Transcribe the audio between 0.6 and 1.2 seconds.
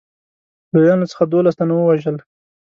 لویانو